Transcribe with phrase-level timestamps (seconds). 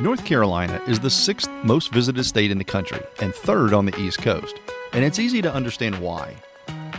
[0.00, 3.98] North Carolina is the sixth most visited state in the country and third on the
[3.98, 4.60] East Coast,
[4.92, 6.36] and it's easy to understand why.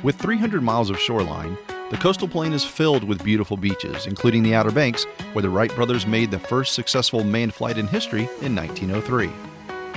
[0.03, 1.57] With 300 miles of shoreline,
[1.91, 5.73] the coastal plain is filled with beautiful beaches, including the Outer Banks, where the Wright
[5.75, 9.29] brothers made the first successful manned flight in history in 1903.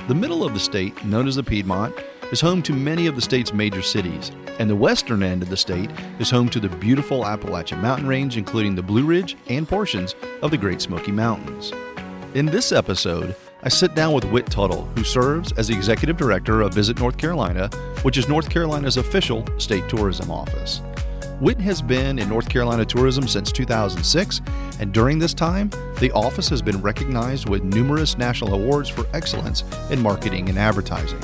[0.06, 1.96] The middle of the state, known as the Piedmont,
[2.30, 4.30] is home to many of the state's major cities,
[4.60, 5.90] and the western end of the state
[6.20, 10.52] is home to the beautiful Appalachian Mountain Range, including the Blue Ridge and portions of
[10.52, 11.72] the Great Smoky Mountains.
[12.34, 16.62] In this episode, I sit down with Wit Tuttell, who serves as the executive director
[16.62, 17.68] of Visit North Carolina,
[18.04, 20.80] which is North Carolina's official state tourism office.
[21.42, 24.40] Wit has been in North Carolina tourism since 2006,
[24.80, 25.68] and during this time,
[25.98, 31.20] the office has been recognized with numerous national awards for excellence in marketing and advertising.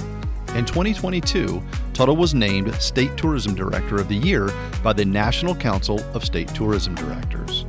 [0.57, 1.63] In 2022,
[1.95, 4.53] Tuttell was named State Tourism Director of the Year
[4.83, 7.65] by the National Council of State Tourism Directors.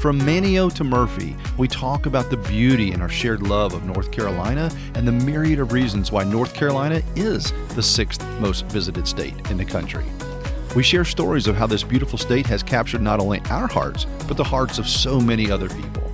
[0.00, 4.10] From Manteo to Murphy, we talk about the beauty and our shared love of North
[4.10, 9.34] Carolina and the myriad of reasons why North Carolina is the sixth most visited state
[9.50, 10.06] in the country.
[10.74, 14.38] We share stories of how this beautiful state has captured not only our hearts, but
[14.38, 16.10] the hearts of so many other people.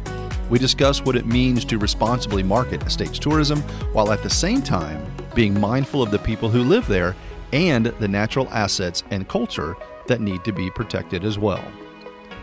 [0.51, 3.61] We discuss what it means to responsibly market a state's tourism
[3.93, 5.01] while at the same time
[5.33, 7.15] being mindful of the people who live there
[7.53, 9.77] and the natural assets and culture
[10.09, 11.65] that need to be protected as well.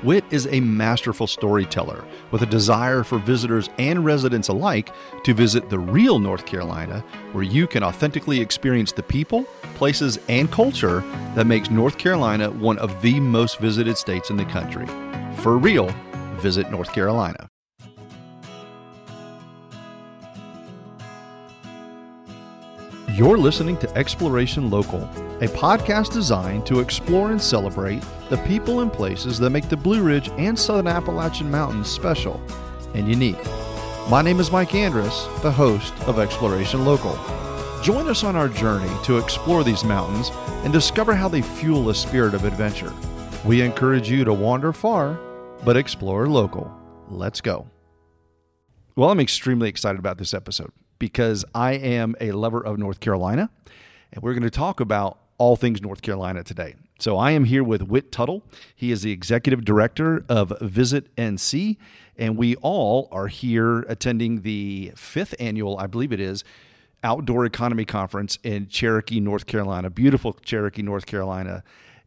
[0.04, 5.70] Wit is a masterful storyteller with a desire for visitors and residents alike to visit
[5.70, 7.00] the real North Carolina,
[7.32, 9.44] where you can authentically experience the people,
[9.76, 11.00] places, and culture
[11.36, 14.86] that makes North Carolina one of the most visited states in the country.
[15.38, 15.90] For real,
[16.36, 17.48] visit North Carolina.
[23.16, 25.08] You're listening to Exploration Local,
[25.42, 30.03] a podcast designed to explore and celebrate the people and places that make the Blue
[30.03, 32.39] Ridge and Southern Appalachian Mountains special
[32.94, 33.44] and unique.
[34.09, 37.14] My name is Mike Andrus, the host of Exploration Local.
[37.81, 40.30] Join us on our journey to explore these mountains
[40.64, 42.94] and discover how they fuel a spirit of adventure.
[43.44, 45.20] We encourage you to wander far,
[45.65, 46.71] but explore local.
[47.10, 47.67] Let's go.
[48.95, 53.50] Well, I'm extremely excited about this episode because I am a lover of North Carolina,
[54.11, 56.73] and we're going to talk about all things North Carolina today.
[56.99, 58.43] So I am here with Wit Tuttell.
[58.73, 61.76] He is the executive director of Visit NC,
[62.17, 66.45] and we all are here attending the fifth annual, I believe it is,
[67.03, 69.89] Outdoor Economy Conference in Cherokee, North Carolina.
[69.89, 71.61] Beautiful Cherokee, North Carolina.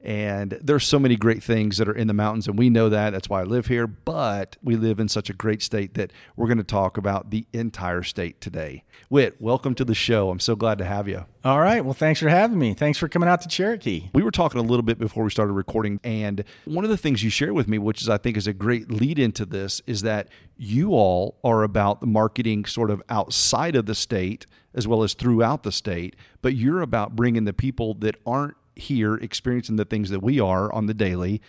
[0.06, 3.10] And there's so many great things that are in the mountains, and we know that.
[3.10, 3.88] That's why I live here.
[3.88, 7.44] But we live in such a great state that we're going to talk about the
[7.52, 8.84] entire state today.
[9.10, 10.30] Wit, welcome to the show.
[10.30, 11.24] I'm so glad to have you.
[11.44, 11.84] All right.
[11.84, 12.72] Well, thanks for having me.
[12.72, 14.10] Thanks for coming out to Cherokee.
[14.14, 17.24] We were talking a little bit before we started recording, and one of the things
[17.24, 20.02] you shared with me, which is I think is a great lead into this, is
[20.02, 25.02] that you all are about the marketing sort of outside of the state as well
[25.02, 29.84] as throughout the state, but you're about bringing the people that aren't here experiencing the
[29.84, 31.40] things that we are on the daily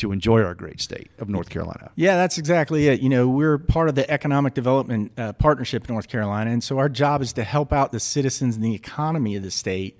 [0.00, 1.90] to enjoy our great state of North Carolina.
[1.94, 3.00] Yeah, that's exactly it.
[3.00, 6.78] You know, we're part of the Economic Development uh, Partnership in North Carolina, and so
[6.78, 9.98] our job is to help out the citizens and the economy of the state.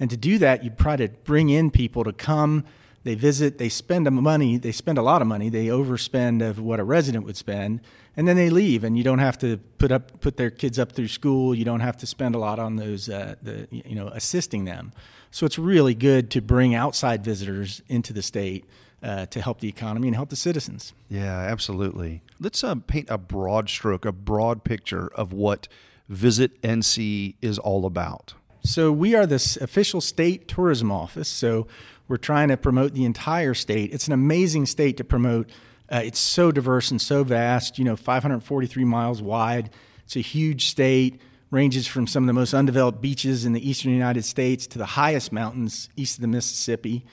[0.00, 2.64] And to do that, you try to bring in people to come.
[3.04, 3.58] They visit.
[3.58, 4.56] They spend money.
[4.56, 5.48] They spend a lot of money.
[5.48, 7.80] They overspend of what a resident would spend,
[8.16, 8.84] and then they leave.
[8.84, 11.54] And you don't have to put up put their kids up through school.
[11.54, 14.92] You don't have to spend a lot on those, uh, the you know, assisting them.
[15.32, 18.66] So it's really good to bring outside visitors into the state
[19.02, 20.92] uh, to help the economy and help the citizens.
[21.08, 22.22] Yeah, absolutely.
[22.38, 25.68] Let's uh, paint a broad stroke, a broad picture of what
[26.08, 28.34] Visit NC is all about.
[28.62, 31.28] So we are the official state tourism office.
[31.28, 31.66] So
[32.08, 33.94] we're trying to promote the entire state.
[33.94, 35.48] It's an amazing state to promote.
[35.90, 37.78] Uh, it's so diverse and so vast.
[37.78, 39.70] You know, 543 miles wide.
[40.04, 41.22] It's a huge state
[41.52, 44.86] ranges from some of the most undeveloped beaches in the eastern United States to the
[44.86, 47.04] highest mountains east of the Mississippi.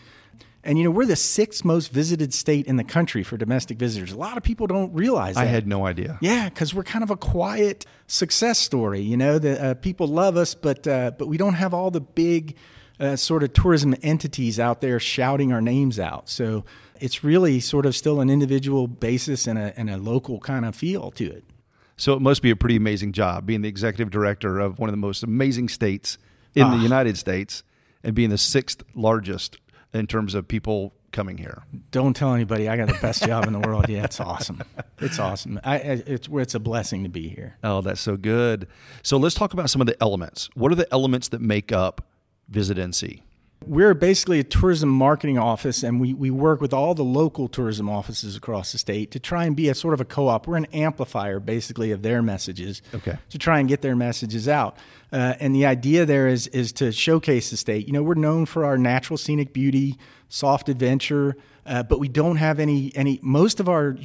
[0.64, 4.12] And you know, we're the sixth most visited state in the country for domestic visitors.
[4.12, 5.42] A lot of people don't realize that.
[5.42, 6.18] I had no idea.
[6.22, 9.02] Yeah, because we're kind of a quiet success story.
[9.02, 12.02] You know, the uh, people love us, but uh, but we don't have all the
[12.02, 12.56] big
[13.00, 16.30] uh, sort of tourism entities out there shouting our names out.
[16.30, 16.66] So
[17.00, 20.76] it's really sort of still an individual basis and a, and a local kind of
[20.76, 21.46] feel to it.
[22.00, 24.94] So it must be a pretty amazing job being the executive director of one of
[24.94, 26.18] the most amazing states
[26.56, 26.82] in the ah.
[26.82, 27.62] United States
[28.04, 29.58] and being the sixth largest
[29.94, 31.64] in terms of people coming here.
[31.92, 33.90] Don't tell anybody I got the best job in the world.
[33.90, 34.64] Yeah, it's awesome.
[35.00, 35.60] It's awesome.
[35.64, 37.58] I, it's it's a blessing to be here.
[37.64, 38.68] Oh, that's so good.
[39.04, 40.50] So let's talk about some of the elements.
[40.54, 42.06] What are the elements that make up
[42.48, 43.22] Visit NC?
[43.66, 47.90] We're basically a tourism marketing office, and we, we work with all the local tourism
[47.90, 50.48] offices across the state to try and be a sort of a co op.
[50.48, 53.18] We're an amplifier, basically, of their messages okay.
[53.30, 54.78] to try and get their messages out.
[55.12, 57.86] Uh, and the idea there is, is to showcase the state.
[57.86, 59.98] You know, we're known for our natural scenic beauty,
[60.30, 61.36] soft adventure,
[61.70, 63.20] uh, but we don't have any any.
[63.22, 63.96] Most of our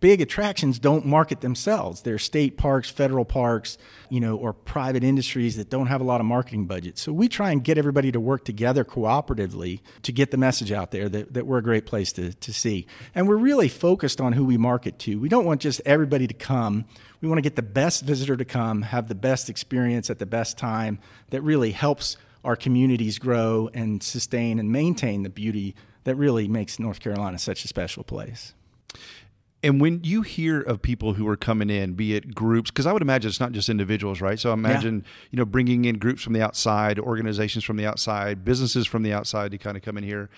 [0.00, 2.00] big attractions don't market themselves.
[2.00, 3.76] They're state parks, federal parks,
[4.08, 7.02] you know, or private industries that don't have a lot of marketing budgets.
[7.02, 10.90] So we try and get everybody to work together cooperatively to get the message out
[10.90, 12.86] there that, that we're a great place to, to see.
[13.14, 15.20] And we're really focused on who we market to.
[15.20, 16.86] We don't want just everybody to come.
[17.20, 20.26] We want to get the best visitor to come, have the best experience at the
[20.26, 20.98] best time
[21.28, 26.78] that really helps our communities grow and sustain and maintain the beauty that really makes
[26.78, 28.54] North Carolina such a special place.
[29.64, 32.92] And when you hear of people who are coming in, be it groups, because I
[32.92, 34.38] would imagine it's not just individuals, right?
[34.38, 35.28] So I imagine, yeah.
[35.30, 39.12] you know, bringing in groups from the outside, organizations from the outside, businesses from the
[39.12, 40.30] outside to kind of come in here.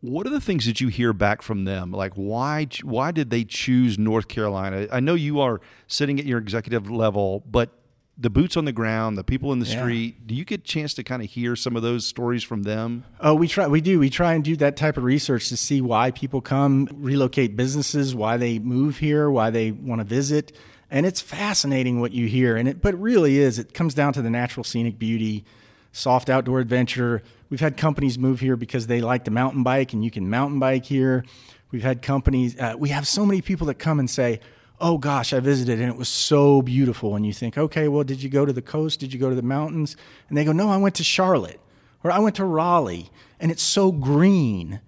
[0.00, 1.90] What are the things that you hear back from them?
[1.90, 4.86] Like why why did they choose North Carolina?
[4.90, 7.70] I know you are sitting at your executive level, but
[8.16, 9.80] the boots on the ground, the people in the yeah.
[9.80, 10.26] street.
[10.26, 13.04] Do you get a chance to kind of hear some of those stories from them?
[13.20, 13.66] Oh, we try.
[13.66, 13.98] We do.
[13.98, 18.14] We try and do that type of research to see why people come, relocate businesses,
[18.14, 20.56] why they move here, why they want to visit,
[20.90, 22.56] and it's fascinating what you hear.
[22.56, 23.58] And it, but it really is.
[23.58, 25.44] It comes down to the natural scenic beauty,
[25.90, 27.22] soft outdoor adventure.
[27.50, 30.60] We've had companies move here because they like to mountain bike, and you can mountain
[30.60, 31.24] bike here.
[31.72, 32.56] We've had companies.
[32.58, 34.38] Uh, we have so many people that come and say
[34.80, 37.16] oh gosh, I visited and it was so beautiful.
[37.16, 39.00] And you think, okay, well, did you go to the coast?
[39.00, 39.96] Did you go to the mountains?
[40.28, 41.60] And they go, no, I went to Charlotte
[42.02, 43.10] or I went to Raleigh
[43.40, 44.80] and it's so green.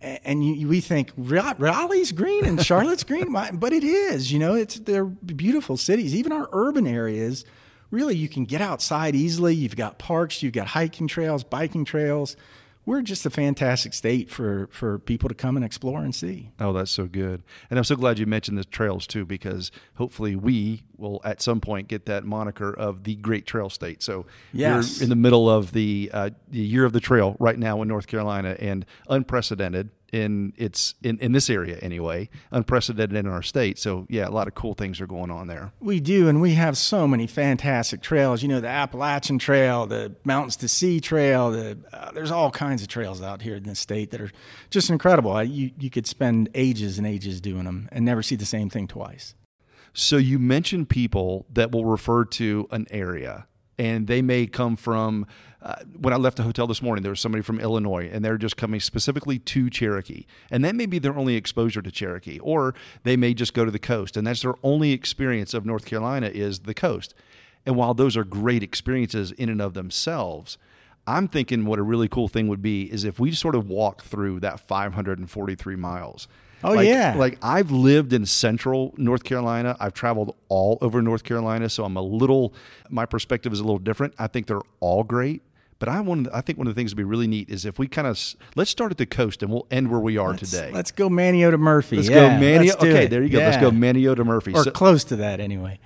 [0.00, 4.32] And you, we think Raleigh's green and Charlotte's green, but it is.
[4.32, 6.14] You know, it's they're beautiful cities.
[6.14, 7.44] Even our urban areas,
[7.90, 9.54] really, you can get outside easily.
[9.54, 12.36] You've got parks, you've got hiking trails, biking trails
[12.86, 16.50] we're just a fantastic state for, for people to come and explore and see.
[16.60, 17.42] Oh, that's so good.
[17.70, 21.60] And I'm so glad you mentioned the trails too, because hopefully we will at some
[21.60, 24.02] point get that moniker of the Great Trail State.
[24.02, 24.98] So yes.
[24.98, 27.88] we're in the middle of the, uh, the year of the trail right now in
[27.88, 33.80] North Carolina and unprecedented in its in, in this area anyway, unprecedented in our state.
[33.80, 35.72] So yeah, a lot of cool things are going on there.
[35.80, 38.40] We do, and we have so many fantastic trails.
[38.40, 41.50] You know, the Appalachian Trail, the Mountains to Sea Trail.
[41.50, 44.30] The, uh, there's all kinds of trails out here in the state that are
[44.70, 45.32] just incredible.
[45.32, 48.70] I, you you could spend ages and ages doing them and never see the same
[48.70, 49.34] thing twice.
[49.92, 53.46] So you mentioned people that will refer to an area
[53.78, 55.26] and they may come from
[55.64, 58.36] uh, when I left the hotel this morning, there was somebody from Illinois, and they're
[58.36, 60.26] just coming specifically to Cherokee.
[60.50, 63.70] And that may be their only exposure to Cherokee, or they may just go to
[63.70, 67.14] the coast, and that's their only experience of North Carolina is the coast.
[67.64, 70.58] And while those are great experiences in and of themselves,
[71.06, 74.02] I'm thinking what a really cool thing would be is if we sort of walk
[74.02, 76.28] through that 543 miles
[76.64, 77.14] Oh like, yeah.
[77.16, 79.76] Like I've lived in central North Carolina.
[79.78, 82.54] I've traveled all over North Carolina, so I'm a little
[82.88, 84.14] my perspective is a little different.
[84.18, 85.42] I think they're all great.
[85.78, 87.78] But I want I think one of the things would be really neat is if
[87.78, 88.18] we kind of
[88.56, 90.70] let's start at the coast and we'll end where we are let's, today.
[90.72, 91.96] Let's go Manteo to Murphy.
[91.96, 92.76] Let's yeah, go Manteo.
[92.76, 93.10] Okay, it.
[93.10, 93.40] there you go.
[93.40, 93.48] Yeah.
[93.48, 94.54] Let's go Manteo to Murphy.
[94.54, 95.78] Or so, close to that anyway.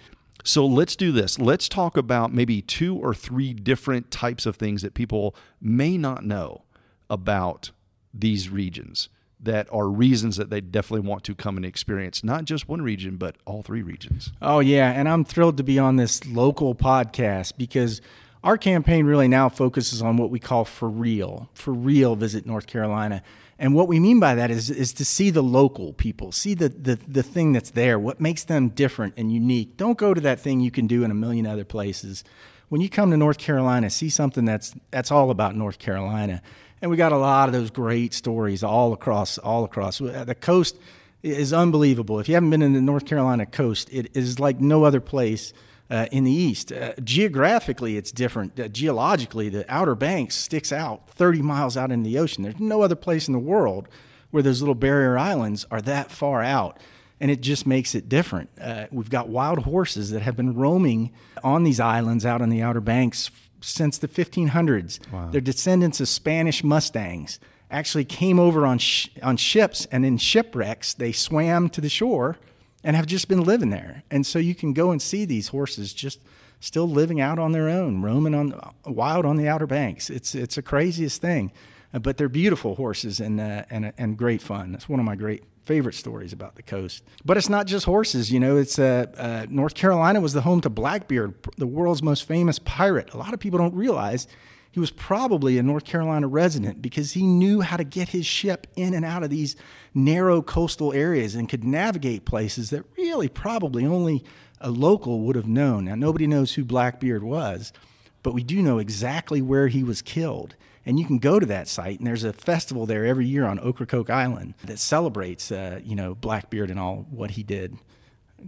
[0.45, 1.39] So let's do this.
[1.39, 6.25] Let's talk about maybe two or three different types of things that people may not
[6.25, 6.63] know
[7.11, 7.73] about
[8.15, 9.09] these regions
[9.41, 13.17] that are reasons that they definitely want to come and experience not just one region
[13.17, 14.33] but all three regions.
[14.43, 18.01] Oh yeah, and I'm thrilled to be on this local podcast because
[18.45, 22.67] our campaign really now focuses on what we call for real, for real visit North
[22.67, 23.23] Carolina.
[23.59, 26.69] And what we mean by that is is to see the local people, see the,
[26.69, 29.77] the the thing that's there, what makes them different and unique.
[29.77, 32.23] Don't go to that thing you can do in a million other places.
[32.69, 36.41] When you come to North Carolina, see something that's that's all about North Carolina
[36.81, 40.79] and we got a lot of those great stories all across all across the coast
[41.23, 42.21] is unbelievable.
[42.21, 45.53] If you haven't been in the North Carolina coast, it is like no other place
[45.91, 46.71] uh, in the east.
[46.71, 48.59] Uh, geographically, it's different.
[48.59, 52.43] Uh, geologically, the Outer Banks sticks out 30 miles out in the ocean.
[52.43, 53.89] There's no other place in the world
[54.31, 56.79] where those little barrier islands are that far out.
[57.21, 58.51] And it just makes it different.
[58.61, 61.11] Uh, we've got wild horses that have been roaming
[61.43, 63.31] on these islands out on the Outer Banks
[63.61, 65.01] since the 1500s.
[65.13, 65.29] Wow.
[65.31, 67.39] They're descendants of Spanish Mustangs.
[67.71, 72.39] Actually, came over on sh- on ships, and in shipwrecks, they swam to the shore
[72.83, 74.03] and have just been living there.
[74.11, 76.21] And so you can go and see these horses just
[76.61, 80.11] still living out on their own, roaming on wild on the Outer Banks.
[80.11, 81.53] It's it's the craziest thing,
[81.93, 84.73] but they're beautiful horses and uh, and and great fun.
[84.73, 87.05] That's one of my great favorite stories about the coast.
[87.27, 88.57] But it's not just horses, you know.
[88.57, 93.13] It's uh, uh, North Carolina was the home to Blackbeard, the world's most famous pirate.
[93.13, 94.27] A lot of people don't realize
[94.71, 98.67] he was probably a North Carolina resident because he knew how to get his ship
[98.77, 99.57] in and out of these
[99.93, 104.25] narrow coastal areas and could navigate places that really probably only
[104.63, 105.85] a local would have known.
[105.85, 107.75] Now, nobody knows who Blackbeard was,
[108.23, 110.57] but we do know exactly where he was killed.
[110.89, 113.59] And you can go to that site, and there's a festival there every year on
[113.61, 117.77] Ocracoke Island that celebrates, uh, you know, Blackbeard and all what he did,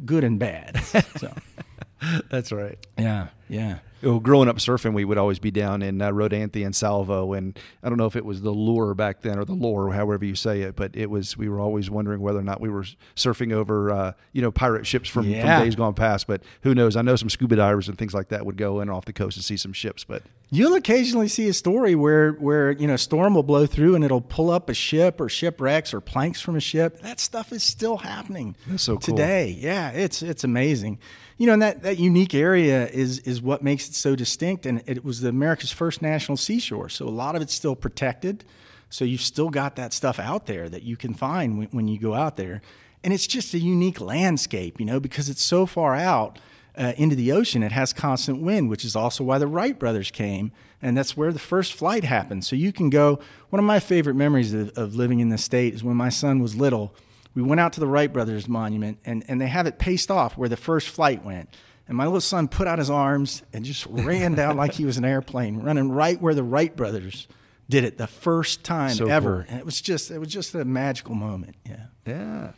[0.06, 0.82] good and bad.
[1.18, 1.34] So.
[2.30, 2.78] That's right.
[2.98, 3.80] Yeah, yeah.
[4.02, 7.58] Well, growing up surfing, we would always be down in uh, Rodanthe and Salvo, and
[7.82, 10.34] I don't know if it was the lure back then or the lure, however you
[10.34, 11.36] say it, but it was.
[11.36, 14.86] We were always wondering whether or not we were surfing over, uh, you know, pirate
[14.86, 15.58] ships from, Yeah.
[15.58, 16.26] from days gone past.
[16.26, 16.96] But who knows?
[16.96, 19.36] I know some scuba divers and things like that would go in off the coast
[19.36, 20.02] and see some ships.
[20.04, 23.94] But You'll occasionally see a story where where you know a storm will blow through
[23.94, 27.00] and it'll pull up a ship or shipwrecks or planks from a ship.
[27.02, 29.00] That stuff is still happening so cool.
[29.00, 29.56] today.
[29.56, 30.98] Yeah, it's it's amazing.
[31.36, 34.66] You know, and that, that unique area is is what makes it so distinct.
[34.66, 38.44] And it was the America's first national seashore, so a lot of it's still protected.
[38.88, 42.00] So you've still got that stuff out there that you can find when, when you
[42.00, 42.60] go out there,
[43.04, 44.80] and it's just a unique landscape.
[44.80, 46.40] You know, because it's so far out
[46.76, 50.10] uh, into the ocean, it has constant wind, which is also why the Wright brothers
[50.10, 52.44] came, and that's where the first flight happened.
[52.44, 53.18] So you can go.
[53.50, 56.40] One of my favorite memories of, of living in the state is when my son
[56.40, 56.94] was little.
[57.34, 60.36] We went out to the Wright brothers monument, and, and they have it paced off
[60.36, 61.48] where the first flight went.
[61.88, 64.96] And my little son put out his arms and just ran down like he was
[64.96, 67.26] an airplane, running right where the Wright brothers
[67.68, 69.42] did it the first time So ever.
[69.42, 69.50] cool.
[69.50, 71.56] And it was just it was just a magical moment.
[71.68, 71.86] Yeah.
[72.06, 72.52] yeah.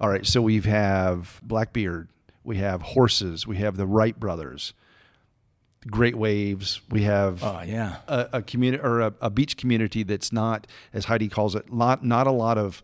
[0.00, 0.24] All right.
[0.26, 2.08] So we have Blackbeard,
[2.44, 4.74] we have horses, we have the Wright brothers,
[5.90, 6.80] great waves.
[6.90, 7.96] We have Oh yeah.
[8.08, 12.04] a, a community or a, a beach community that's not, as Heidi calls it, lot,
[12.04, 12.82] not a lot of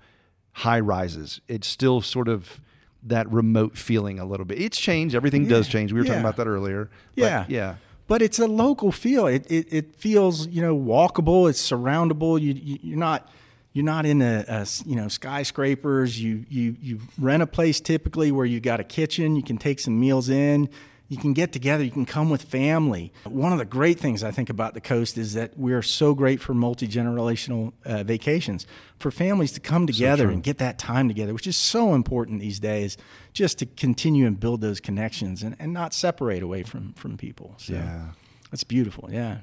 [0.53, 1.41] high rises.
[1.49, 2.61] It's still sort of
[3.03, 4.61] that remote feeling a little bit.
[4.61, 5.15] It's changed.
[5.15, 5.93] Everything does change.
[5.93, 6.91] We were talking about that earlier.
[7.17, 7.45] But Yeah.
[7.49, 7.75] yeah.
[8.07, 9.27] But it's a local feel.
[9.29, 11.49] It it, it feels you know walkable.
[11.49, 12.41] It's surroundable.
[12.41, 13.31] You, you you're not
[13.73, 16.21] you're not in a, a you know skyscrapers.
[16.21, 19.37] You you you rent a place typically where you've got a kitchen.
[19.37, 20.69] You can take some meals in.
[21.09, 21.83] You can get together.
[21.83, 23.13] You can come with family.
[23.25, 26.41] One of the great things I think about the coast is that we're so great
[26.41, 28.65] for multi generational uh, vacations
[29.01, 30.33] for families to come together true.
[30.35, 32.97] and get that time together, which is so important these days,
[33.33, 37.55] just to continue and build those connections and, and not separate away from from people.
[37.57, 38.13] So Yeah.
[38.53, 39.09] that's beautiful.
[39.13, 39.39] Yeah,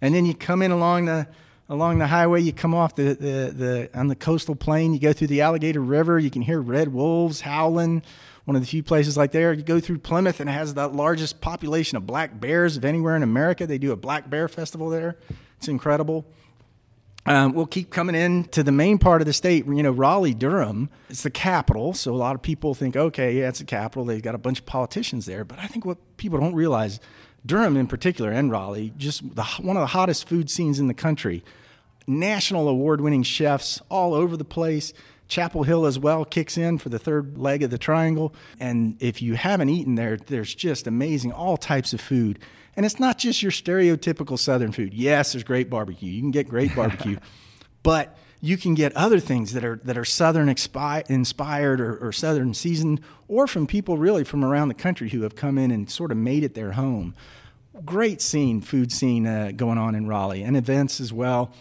[0.00, 1.28] and then you come in along the
[1.72, 2.42] along the highway.
[2.42, 4.92] You come off the, the the on the coastal plain.
[4.92, 6.18] You go through the Alligator River.
[6.18, 8.02] You can hear red wolves howling.
[8.44, 9.52] One of the few places like there.
[9.52, 13.16] You go through Plymouth and it has the largest population of black bears of anywhere
[13.16, 13.66] in America.
[13.66, 15.16] They do a black bear festival there.
[15.58, 16.26] It's incredible.
[17.24, 19.64] Um, we'll keep coming in to the main part of the state.
[19.64, 20.90] You know, Raleigh, Durham.
[21.08, 24.04] It's the capital, so a lot of people think, okay, yeah, it's the capital.
[24.04, 25.44] They've got a bunch of politicians there.
[25.44, 26.98] But I think what people don't realize,
[27.46, 30.94] Durham in particular, and Raleigh, just the, one of the hottest food scenes in the
[30.94, 31.44] country.
[32.06, 34.92] National award-winning chefs all over the place.
[35.28, 38.34] Chapel Hill as well kicks in for the third leg of the triangle.
[38.60, 42.38] And if you haven't eaten there, there's just amazing, all types of food.
[42.76, 44.94] And it's not just your stereotypical Southern food.
[44.94, 46.10] Yes, there's great barbecue.
[46.10, 47.18] You can get great barbecue,
[47.82, 52.12] but you can get other things that are that are Southern expi- inspired or, or
[52.12, 55.88] Southern seasoned, or from people really from around the country who have come in and
[55.88, 57.14] sort of made it their home.
[57.84, 61.52] Great scene, food scene uh, going on in Raleigh, and events as well.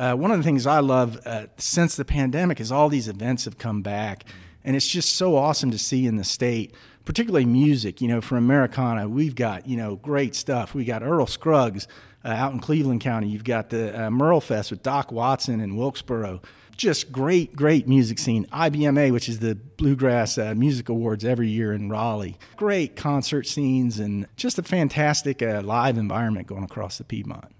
[0.00, 3.44] Uh, one of the things I love uh, since the pandemic is all these events
[3.44, 4.24] have come back,
[4.64, 8.00] and it's just so awesome to see in the state, particularly music.
[8.00, 10.72] You know, for Americana, we've got you know great stuff.
[10.72, 11.86] We got Earl Scruggs
[12.24, 13.28] uh, out in Cleveland County.
[13.28, 16.40] You've got the uh, Merle Fest with Doc Watson in Wilkesboro.
[16.78, 18.46] Just great, great music scene.
[18.46, 22.38] IBMA, which is the Bluegrass uh, Music Awards every year in Raleigh.
[22.56, 27.52] Great concert scenes and just a fantastic uh, live environment going across the Piedmont.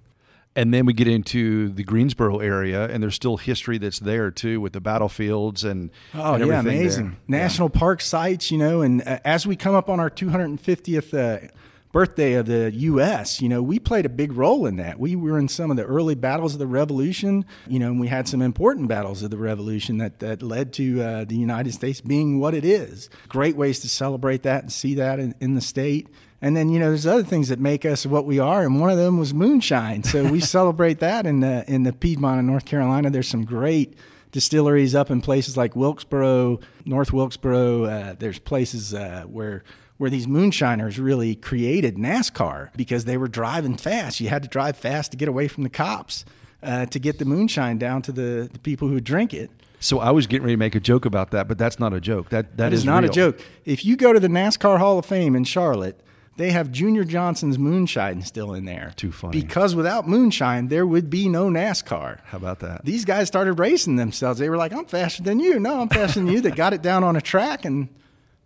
[0.56, 4.60] And then we get into the Greensboro area, and there's still history that's there too
[4.60, 6.80] with the battlefields and Oh and yeah, everything there.
[6.82, 8.50] amazing national park sites.
[8.50, 11.48] You know, and uh, as we come up on our 250th uh,
[11.92, 14.98] birthday of the U.S., you know, we played a big role in that.
[14.98, 17.44] We were in some of the early battles of the Revolution.
[17.68, 21.00] You know, and we had some important battles of the Revolution that that led to
[21.00, 23.08] uh, the United States being what it is.
[23.28, 26.08] Great ways to celebrate that and see that in, in the state.
[26.42, 28.90] And then you know, there's other things that make us what we are, and one
[28.90, 30.02] of them was moonshine.
[30.04, 33.10] So we celebrate that in the in the Piedmont of North Carolina.
[33.10, 33.94] There's some great
[34.32, 37.84] distilleries up in places like Wilkesboro, North Wilkesboro.
[37.84, 39.62] Uh, there's places uh, where
[39.98, 44.18] where these moonshiners really created NASCAR because they were driving fast.
[44.18, 46.24] You had to drive fast to get away from the cops
[46.62, 49.50] uh, to get the moonshine down to the, the people who drink it.
[49.78, 52.00] So I was getting ready to make a joke about that, but that's not a
[52.00, 52.30] joke.
[52.30, 53.10] That That is, not real.
[53.10, 53.40] a joke.
[53.66, 56.00] If you go to the NASCAR Hall of Fame in Charlotte,
[56.40, 58.92] they have Junior Johnson's moonshine still in there.
[58.96, 59.40] Too funny.
[59.40, 62.20] Because without moonshine, there would be no NASCAR.
[62.24, 62.84] How about that?
[62.84, 64.38] These guys started racing themselves.
[64.38, 66.40] They were like, "I'm faster than you." No, I'm faster than you.
[66.40, 67.88] They got it down on a track, and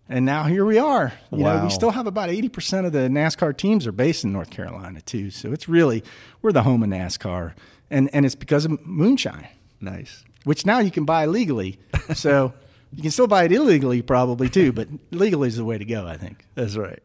[0.08, 1.12] and now here we are.
[1.32, 1.58] You Wow.
[1.58, 5.00] know, we still have about 80% of the NASCAR teams are based in North Carolina
[5.00, 5.30] too.
[5.30, 6.02] So it's really
[6.42, 7.52] we're the home of NASCAR,
[7.90, 9.46] and and it's because of moonshine
[9.80, 10.24] Nice.
[10.44, 11.78] which now you can buy legally.
[12.14, 12.52] So
[12.92, 16.06] you can still buy it illegally, probably too, but legally is the way to go,
[16.06, 16.44] I think.
[16.54, 17.00] That's right.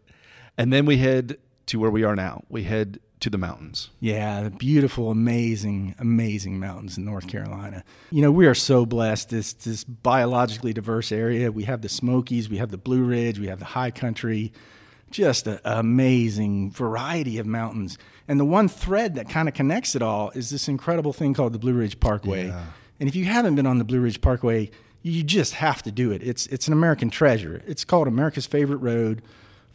[0.60, 1.38] And then we head
[1.68, 2.44] to where we are now.
[2.50, 3.90] We head to the mountains.
[4.00, 7.84] Yeah, the beautiful, amazing, amazing mountains in North Carolina.
[8.12, 9.30] You know, we are so blessed.
[9.30, 11.52] This this biologically diverse area.
[11.52, 14.54] We have the Smokies, we have the Blue Ridge, we have the High Country.
[15.12, 17.98] Just an amazing variety of mountains.
[18.28, 21.54] And the one thread that kind of connects it all is this incredible thing called
[21.54, 22.48] the Blue Ridge Parkway.
[22.48, 22.66] Yeah.
[23.00, 24.70] And if you haven't been on the Blue Ridge Parkway,
[25.02, 26.22] you just have to do it.
[26.22, 27.64] It's it's an American treasure.
[27.66, 29.22] It's called America's favorite road.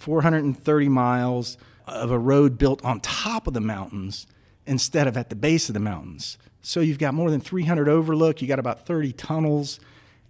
[0.04, 1.56] 430 miles
[1.86, 4.26] of a road built on top of the mountains
[4.66, 6.36] instead of at the base of the mountains.
[6.60, 9.80] So you've got more than 300 overlook, you got about 30 tunnels,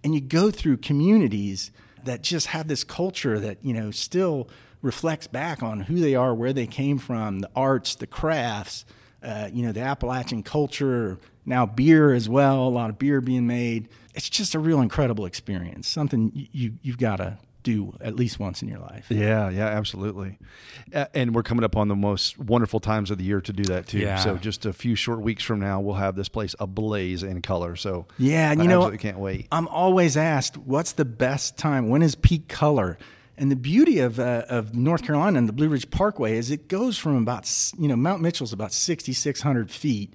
[0.01, 1.71] and you go through communities
[2.05, 4.47] that just have this culture that, you know, still
[4.81, 8.85] reflects back on who they are, where they came from, the arts, the crafts,
[9.23, 13.45] uh, you know, the Appalachian culture, now beer as well, a lot of beer being
[13.45, 13.89] made.
[14.13, 18.39] It's just a real incredible experience, something you, you, you've got to do at least
[18.39, 19.07] once in your life.
[19.09, 20.37] Yeah, yeah, absolutely.
[21.13, 23.87] And we're coming up on the most wonderful times of the year to do that
[23.87, 23.99] too.
[23.99, 24.17] Yeah.
[24.19, 27.75] So just a few short weeks from now, we'll have this place ablaze in color.
[27.75, 29.47] So Yeah, and I you know, absolutely can't wait.
[29.51, 31.89] I'm always asked, what's the best time?
[31.89, 32.97] When is peak color?
[33.37, 36.69] And the beauty of uh, of North Carolina and the Blue Ridge Parkway is it
[36.69, 40.13] goes from about you know Mount Mitchell's about 6,600 feet,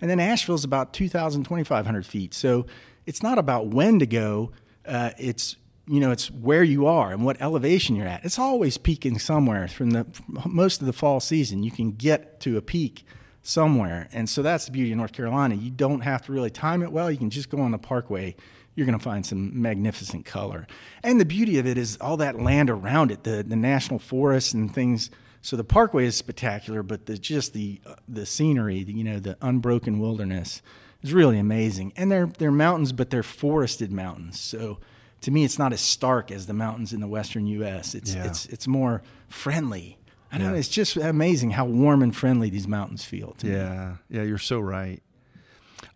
[0.00, 2.32] and then Asheville's about 2,000 2,500 feet.
[2.32, 2.64] So
[3.04, 4.52] it's not about when to go.
[4.86, 5.56] Uh, it's
[5.86, 8.24] you know it's where you are and what elevation you're at.
[8.24, 10.06] It's always peaking somewhere from the
[10.46, 11.62] most of the fall season.
[11.62, 13.04] You can get to a peak
[13.42, 14.08] somewhere.
[14.12, 15.56] And so that's the beauty of North Carolina.
[15.56, 17.10] You don't have to really time it well.
[17.10, 18.36] You can just go on the parkway.
[18.74, 20.66] You're going to find some magnificent color.
[21.02, 24.54] And the beauty of it is all that land around it, the, the national forests
[24.54, 25.10] and things.
[25.42, 29.36] So the parkway is spectacular, but the, just the, the scenery, the, you know, the
[29.42, 30.62] unbroken wilderness
[31.02, 31.92] is really amazing.
[31.96, 34.40] And they're, they're mountains, but they're forested mountains.
[34.40, 34.78] So
[35.22, 37.94] to me, it's not as stark as the mountains in the western U.S.
[37.94, 38.26] It's, Yeah.
[38.26, 39.98] it's, it's more friendly.
[40.30, 40.52] I don't Yeah.
[40.52, 40.58] know.
[40.58, 43.32] It's just amazing how warm and friendly these mountains feel.
[43.38, 43.52] To me.
[43.52, 45.02] Yeah, yeah, you're so right.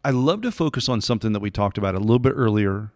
[0.05, 2.91] I love to focus on something that we talked about a little bit earlier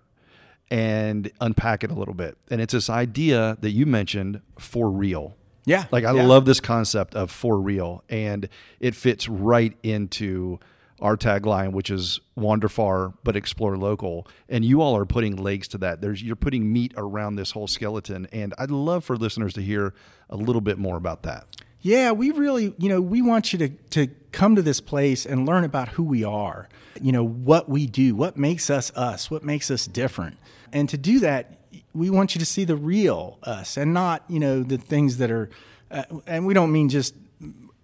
[0.70, 2.36] and unpack it a little bit.
[2.50, 5.36] And it's this idea that you mentioned for real.
[5.64, 5.86] Yeah.
[5.90, 6.24] Like I yeah.
[6.26, 10.58] love this concept of for real, and it fits right into
[11.00, 14.26] our tagline, which is wander far but explore local.
[14.48, 16.00] And you all are putting legs to that.
[16.00, 19.94] There's you're putting meat around this whole skeleton, and I'd love for listeners to hear
[20.28, 21.46] a little bit more about that.
[21.82, 25.46] Yeah, we really, you know, we want you to, to come to this place and
[25.46, 26.68] learn about who we are,
[27.00, 30.36] you know, what we do, what makes us us, what makes us different.
[30.72, 31.58] And to do that,
[31.94, 35.30] we want you to see the real us and not, you know, the things that
[35.30, 35.48] are,
[35.90, 37.14] uh, and we don't mean just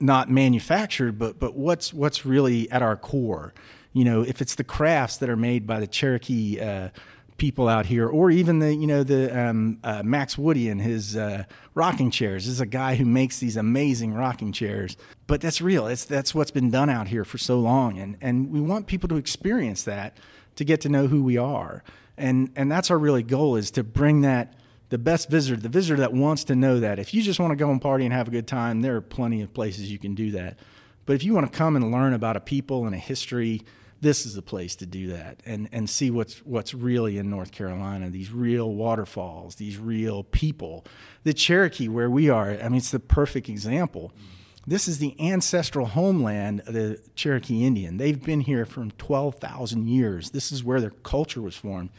[0.01, 3.55] not manufactured, but, but what's, what's really at our core.
[3.93, 6.91] You know, if it's the crafts that are made by the Cherokee, uh,
[7.37, 11.17] people out here, or even the you know the um, uh, Max Woody and his
[11.17, 12.47] uh, rocking chairs.
[12.47, 14.97] This is a guy who makes these amazing rocking chairs.
[15.27, 15.87] But that's real.
[15.87, 19.09] It's that's what's been done out here for so long, and and we want people
[19.11, 20.17] to experience that
[20.57, 21.83] to get to know who we are,
[22.17, 24.55] and and that's our really goal is to bring that.
[24.89, 26.99] The best visitor, the visitor that wants to know that.
[26.99, 29.01] If you just want to go and party and have a good time, there are
[29.01, 30.59] plenty of places you can do that.
[31.07, 33.63] But if you want to come and learn about a people and a history,
[34.01, 37.51] this is the place to do that and and see what's what's really in North
[37.51, 40.85] Carolina these real waterfalls these real people.
[41.25, 44.13] The Cherokee where we are I mean it's the perfect example.
[44.67, 47.99] This is the ancestral homeland of the Cherokee Indian.
[47.99, 50.31] They've been here for 12,000 years.
[50.31, 51.91] This is where their culture was formed.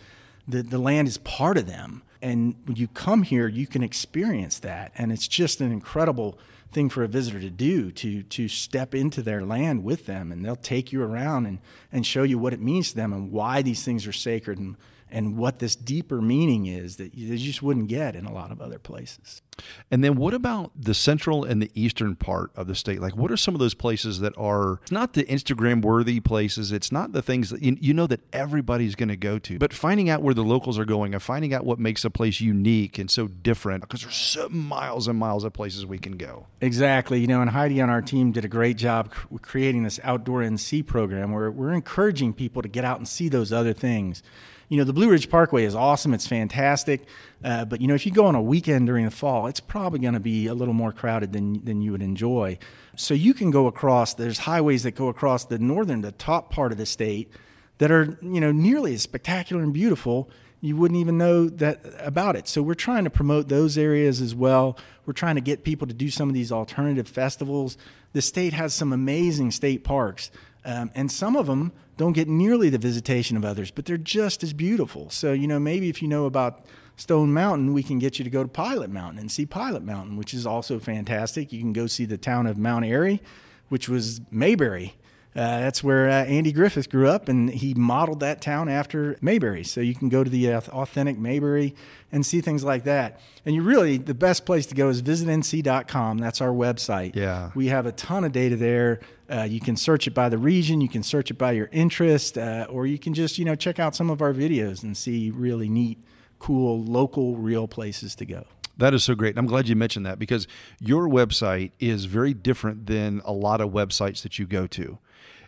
[0.48, 4.60] The the land is part of them and when you come here you can experience
[4.60, 4.92] that.
[4.98, 6.38] And it's just an incredible
[6.72, 10.32] thing for a visitor to do to to step into their land with them.
[10.32, 11.60] And they'll take you around and
[11.92, 14.76] and show you what it means to them and why these things are sacred and
[15.10, 18.62] and what this deeper meaning is that you just wouldn't get in a lot of
[18.62, 19.42] other places.
[19.90, 23.02] And then what about the central and the eastern part of the state?
[23.02, 26.72] Like, what are some of those places that are it's not the Instagram worthy places?
[26.72, 29.74] It's not the things that you, you know that everybody's going to go to, but
[29.74, 33.00] finding out where the locals are going and finding out what makes a place unique
[33.00, 36.46] and so different because there's so miles and miles of places we can go.
[36.62, 37.20] Exactly.
[37.20, 40.86] You know, and Heidi on our team did a great job creating this outdoor NC
[40.86, 44.22] program where we're encouraging people to get out and see those other things.
[44.70, 46.14] You know, the Blue Ridge Parkway is awesome.
[46.14, 47.06] It's fantastic.
[47.44, 50.00] Uh, but, you know, if you go on a weekend during the fall, it's probably
[50.00, 52.58] going to be a little more crowded than, than you would enjoy.
[52.96, 56.72] So you can go across, there's highways that go across the northern, the top part
[56.72, 57.32] of the state
[57.78, 60.30] that are, you know, nearly as spectacular and beautiful
[60.62, 62.48] you wouldn't even know that about it.
[62.48, 64.78] So we're trying to promote those areas as well.
[65.06, 67.78] We're trying to get people to do some of these alternative festivals.
[68.14, 70.32] The state has some amazing state parks,
[70.66, 74.44] um, and some of them don't get nearly the visitation of others, but they're just
[74.44, 75.10] as beautiful.
[75.10, 78.30] So you know, maybe if you know about Stone Mountain, we can get you to
[78.32, 81.52] go to Pilot Mountain and see Pilot Mountain, which is also fantastic.
[81.52, 83.22] You can go see the town of Mount Airy,
[83.70, 84.96] which was Mayberry
[85.38, 89.64] that's where uh, Andy Griffith grew up, and he modeled that town after Mayberry.
[89.64, 91.76] So you can go to the uh, authentic Mayberry
[92.12, 93.22] and see things like that.
[93.46, 96.18] And you really, the best place to go is visitnc.com.
[96.18, 97.16] That's our website.
[97.16, 97.52] Yeah.
[97.54, 99.02] We have a ton of data there.
[99.30, 102.38] Uh, you can search it by the region, you can search it by your interest,
[102.38, 105.30] uh, or you can just, you know, check out some of our videos and see
[105.30, 106.04] really neat,
[106.40, 108.46] cool, local, real places to go.
[108.78, 109.38] That is so great.
[109.38, 110.48] I'm glad you mentioned that because
[110.80, 114.98] your website is very different than a lot of websites that you go to.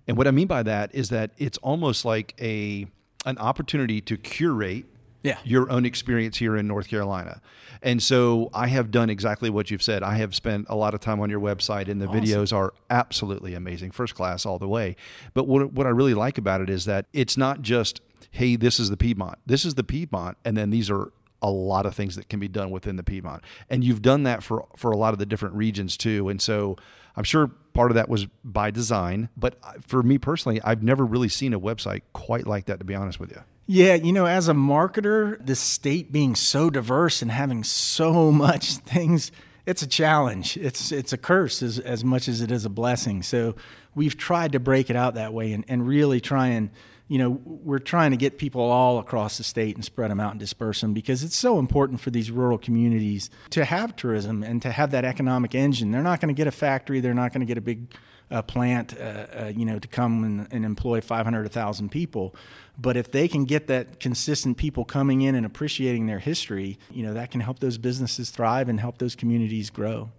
[0.08, 2.88] And what I mean by that is that it's almost like a
[3.26, 4.86] an opportunity to curate
[5.24, 5.38] yeah.
[5.44, 7.42] your own experience here in North Carolina.
[7.82, 10.04] And so I have done exactly what you've said.
[10.04, 12.22] I have spent a lot of time on your website, and the awesome.
[12.22, 14.96] videos are absolutely amazing, first class all the way.
[15.34, 18.80] But what, what I really like about it is that it's not just, hey, this
[18.80, 19.38] is the Piedmont.
[19.46, 22.50] This is the Piedmont, and then these are a lot of things that can be
[22.50, 23.44] done within the Piedmont.
[23.70, 26.28] And you've done that for for a lot of the different regions too.
[26.28, 26.76] And so
[27.16, 31.30] I'm sure part of that was by design, but for me personally, I've never really
[31.30, 33.42] seen a website quite like that to be honest with you.
[33.68, 38.74] Yeah, you know, as a marketer, the state being so diverse and having so much
[38.96, 39.32] things,
[39.66, 40.58] it's a challenge.
[40.58, 43.24] It's it's a curse as as much as it is a blessing.
[43.24, 43.56] So
[43.96, 46.72] we've tried to break it out that way and, and really try and
[47.10, 50.32] you know, we're trying to get people all across the state and spread them out
[50.32, 54.62] and disperse them because it's so important for these rural communities to have tourism and
[54.62, 55.92] to have that economic engine.
[55.92, 57.92] They're not going to get a factory, they're not going to get a big
[58.30, 62.36] uh, plant, uh, uh, you know, to come and, and employ 500 1,000 people.
[62.78, 67.02] But if they can get that consistent people coming in and appreciating their history, you
[67.02, 70.12] know, that can help those businesses thrive and help those communities grow.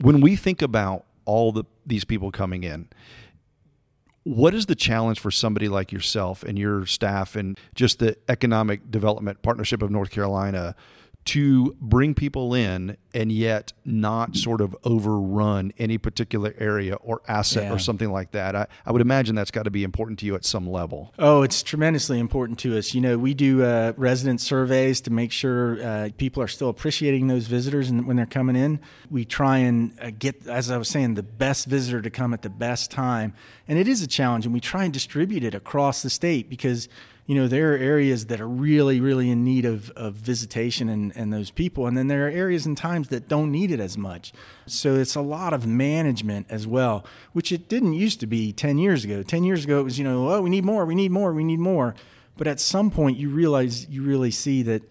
[0.00, 2.88] When we think about all the these people coming in,
[4.24, 8.90] what is the challenge for somebody like yourself and your staff and just the Economic
[8.90, 10.74] Development Partnership of North Carolina
[11.24, 17.64] to bring people in and yet not sort of overrun any particular area or asset
[17.64, 17.72] yeah.
[17.72, 18.54] or something like that.
[18.54, 21.14] I, I would imagine that's got to be important to you at some level.
[21.18, 22.92] Oh, it's tremendously important to us.
[22.92, 27.28] You know, we do uh, resident surveys to make sure uh, people are still appreciating
[27.28, 28.80] those visitors and when they're coming in.
[29.10, 32.42] We try and uh, get, as I was saying, the best visitor to come at
[32.42, 33.32] the best time.
[33.66, 36.88] And it is a challenge, and we try and distribute it across the state because
[37.26, 41.10] you know, there are areas that are really, really in need of, of visitation and,
[41.16, 41.86] and those people.
[41.86, 44.32] And then there are areas and times that don't need it as much.
[44.66, 48.76] So it's a lot of management as well, which it didn't used to be 10
[48.76, 49.22] years ago.
[49.22, 51.44] 10 years ago, it was, you know, oh, we need more, we need more, we
[51.44, 51.94] need more.
[52.36, 54.82] But at some point, you realize, you really see that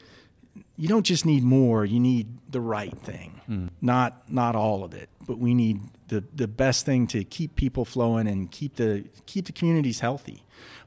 [0.76, 3.42] you don't just need more, you need the right thing.
[3.48, 3.70] Mm.
[3.80, 7.86] Not, not all of it, but we need the, the best thing to keep people
[7.86, 10.44] flowing and keep the, keep the communities healthy.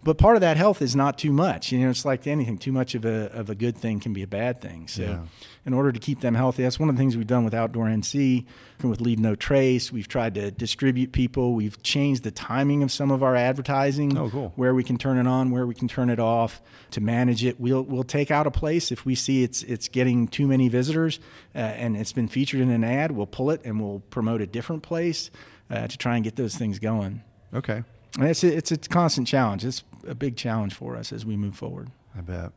[0.06, 1.72] But part of that health is not too much.
[1.72, 2.58] You know, it's like anything.
[2.58, 4.86] Too much of a of a good thing can be a bad thing.
[4.86, 5.22] So, yeah.
[5.66, 7.86] in order to keep them healthy, that's one of the things we've done with Outdoor
[7.86, 8.46] NC
[8.78, 9.90] and with Leave No Trace.
[9.90, 11.54] We've tried to distribute people.
[11.54, 14.16] We've changed the timing of some of our advertising.
[14.16, 14.52] Oh, cool.
[14.54, 17.58] Where we can turn it on, where we can turn it off to manage it.
[17.58, 21.18] We'll we'll take out a place if we see it's it's getting too many visitors
[21.52, 23.10] uh, and it's been featured in an ad.
[23.10, 25.32] We'll pull it and we'll promote a different place
[25.68, 27.24] uh, to try and get those things going.
[27.52, 27.82] Okay.
[28.18, 29.64] And it's a, it's a constant challenge.
[29.64, 31.90] It's a big challenge for us as we move forward.
[32.16, 32.52] I bet.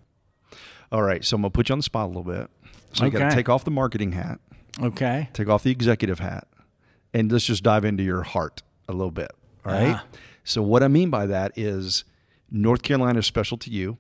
[0.92, 2.50] All right, so I'm gonna put you on the spot a little bit.
[2.94, 3.14] So okay.
[3.14, 4.40] you got to take off the marketing hat.
[4.82, 5.30] Okay.
[5.34, 6.48] Take off the executive hat,
[7.14, 9.32] and let's just dive into your heart a little bit.
[9.66, 9.90] All right.
[9.90, 10.04] Uh-huh.
[10.44, 12.06] So what I mean by that is
[12.50, 13.98] North Carolina is special to you.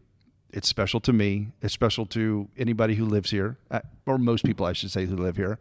[0.51, 1.49] It's special to me.
[1.61, 5.15] It's special to anybody who lives here, uh, or most people, I should say, who
[5.15, 5.59] live here.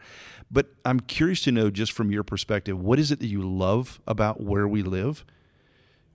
[0.50, 4.00] But I'm curious to know, just from your perspective, what is it that you love
[4.06, 5.26] about where we live?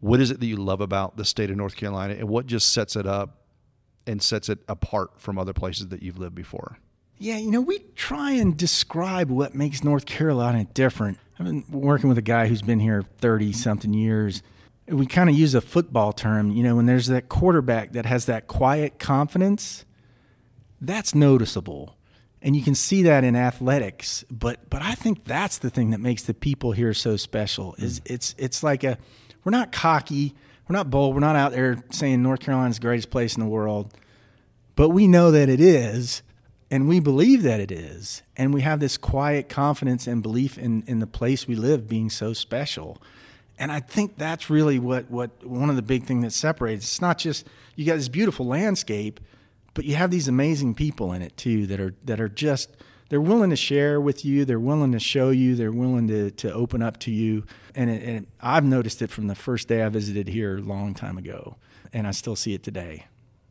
[0.04, 2.74] What is it that you love about the state of North Carolina and what just
[2.74, 3.38] sets it up
[4.06, 6.78] and sets it apart from other places that you've lived before?
[7.20, 11.20] Yeah, you know, we try and describe what makes North Carolina different.
[11.39, 14.44] I've been working with a guy who's been here 30 something years.
[14.89, 18.26] We kind of use a football term, you know, when there's that quarterback that has
[18.26, 19.86] that quiet confidence,
[20.82, 21.96] that's noticeable.
[22.42, 26.02] And you can see that in athletics, but but I think that's the thing that
[26.02, 27.74] makes the people here so special.
[27.78, 28.12] Is mm.
[28.12, 28.98] it's it's like a
[29.43, 30.34] we're not cocky.
[30.67, 31.13] We're not bold.
[31.13, 33.93] We're not out there saying North Carolina's the greatest place in the world.
[34.75, 36.23] but we know that it is
[36.71, 40.84] and we believe that it is and we have this quiet confidence and belief in,
[40.88, 42.97] in the place we live being so special
[43.60, 47.01] and i think that's really what, what one of the big things that separates it's
[47.01, 49.19] not just you got this beautiful landscape
[49.75, 52.71] but you have these amazing people in it too that are that are just
[53.13, 56.52] they're willing to share with you they're willing to show you they're willing to, to
[56.52, 57.43] open up to you.
[57.76, 60.95] And, it, and i've noticed it from the first day i visited here a long
[60.95, 61.58] time ago
[61.93, 63.06] and i still see it today.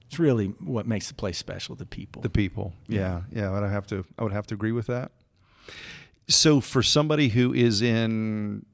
[0.08, 2.22] It's really what makes the place special the people.
[2.22, 5.12] The people yeah yeah, yeah i have to i would have to agree with that.
[6.26, 8.66] So for somebody who is in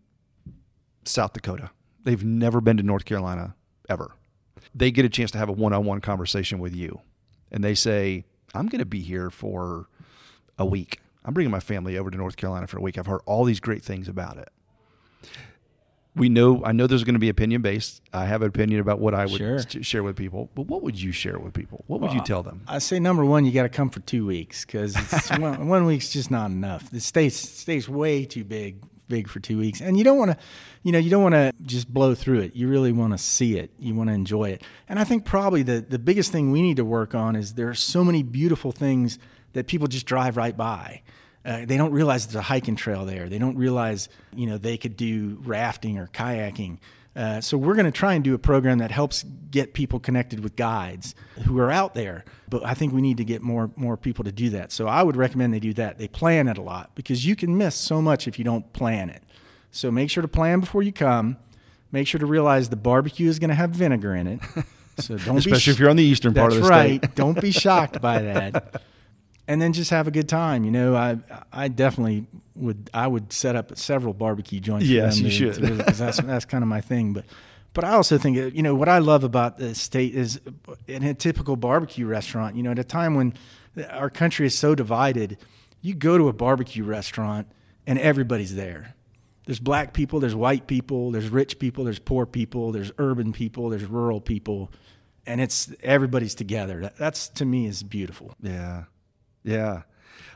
[1.04, 1.68] south dakota
[2.02, 3.54] they've never been to north carolina
[3.90, 4.12] ever.
[4.74, 7.02] They get a chance to have a one-on-one conversation with you
[7.52, 8.24] and they say
[8.54, 9.90] i'm going to be here for
[10.58, 13.20] a week i'm bringing my family over to north carolina for a week i've heard
[13.26, 14.50] all these great things about it
[16.18, 18.02] we know I know there's going to be opinion based.
[18.12, 19.82] I have an opinion about what I would sure.
[19.82, 21.84] share with people, but what would you share with people?
[21.86, 22.62] What would well, you tell them?
[22.66, 24.96] I say number one, you got to come for two weeks because
[25.38, 26.90] one, one, week's just not enough.
[26.90, 30.36] The state's state's way too big big for two weeks, and you don't want to,
[30.82, 32.54] you know, you don't want to just blow through it.
[32.54, 33.70] You really want to see it.
[33.78, 34.62] You want to enjoy it.
[34.86, 37.68] And I think probably the the biggest thing we need to work on is there
[37.68, 39.18] are so many beautiful things
[39.52, 41.02] that people just drive right by.
[41.44, 43.28] Uh, they don't realize there's a hiking trail there.
[43.28, 46.78] They don't realize, you know, they could do rafting or kayaking.
[47.16, 50.40] Uh, so we're going to try and do a program that helps get people connected
[50.40, 51.14] with guides
[51.46, 52.24] who are out there.
[52.48, 54.70] But I think we need to get more more people to do that.
[54.70, 55.98] So I would recommend they do that.
[55.98, 59.10] They plan it a lot because you can miss so much if you don't plan
[59.10, 59.22] it.
[59.72, 61.38] So make sure to plan before you come.
[61.90, 64.40] Make sure to realize the barbecue is going to have vinegar in it.
[64.98, 66.86] So don't especially sh- if you're on the eastern part of the right.
[66.86, 67.00] state.
[67.00, 67.16] That's right.
[67.16, 68.82] Don't be shocked by that.
[69.48, 70.62] and then just have a good time.
[70.62, 71.18] You know, I
[71.52, 74.86] I definitely would I would set up several barbecue joints.
[74.86, 77.14] Yes, you to, should, because that's that's kind of my thing.
[77.14, 77.24] But
[77.72, 80.40] but I also think you know what I love about the state is
[80.86, 82.54] in a typical barbecue restaurant.
[82.54, 83.34] You know, at a time when
[83.90, 85.38] our country is so divided,
[85.80, 87.48] you go to a barbecue restaurant
[87.86, 88.94] and everybody's there.
[89.46, 93.70] There's black people, there's white people, there's rich people, there's poor people, there's urban people,
[93.70, 94.70] there's rural people,
[95.24, 96.92] and it's everybody's together.
[96.98, 98.34] That's to me is beautiful.
[98.42, 98.84] Yeah.
[99.44, 99.82] Yeah.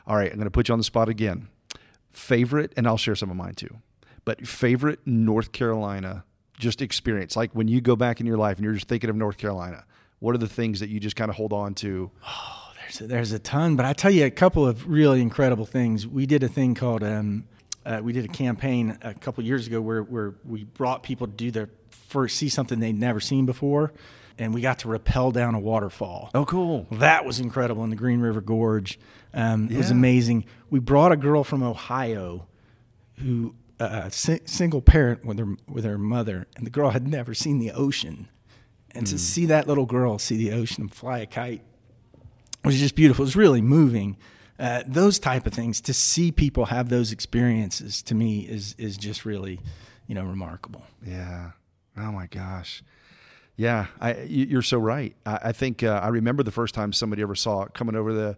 [0.07, 0.31] All right.
[0.31, 1.49] I'm going to put you on the spot again.
[2.11, 3.75] Favorite, and I'll share some of mine too,
[4.25, 6.25] but favorite North Carolina
[6.59, 7.37] just experience.
[7.37, 9.85] Like when you go back in your life and you're just thinking of North Carolina,
[10.19, 12.11] what are the things that you just kind of hold on to?
[12.27, 15.65] Oh, there's a, there's a ton, but I tell you a couple of really incredible
[15.65, 16.07] things.
[16.07, 17.45] We did a thing called, um,
[17.85, 21.33] uh, we did a campaign a couple years ago where, where we brought people to
[21.33, 23.93] do their first, see something they'd never seen before
[24.39, 26.31] and we got to rappel down a waterfall.
[26.35, 26.87] Oh, cool!
[26.93, 28.99] That was incredible in the Green River Gorge.
[29.35, 29.75] Um, yeah.
[29.75, 30.45] It was amazing.
[30.71, 32.47] We brought a girl from Ohio,
[33.19, 37.07] who uh, a si- single parent with her with her mother, and the girl had
[37.07, 38.29] never seen the ocean,
[38.93, 39.11] and mm.
[39.11, 39.19] to hmm.
[39.19, 41.63] see that little girl see the ocean and fly a kite
[42.65, 43.23] was just beautiful.
[43.23, 44.17] It was really moving.
[44.59, 48.97] Uh, those type of things to see people have those experiences to me is is
[48.97, 49.59] just really,
[50.07, 50.83] you know, remarkable.
[51.05, 51.53] Yeah.
[51.97, 52.83] Oh my gosh.
[53.57, 55.15] Yeah, I, you're so right.
[55.27, 58.13] I, I think uh, I remember the first time somebody ever saw it coming over
[58.13, 58.37] the.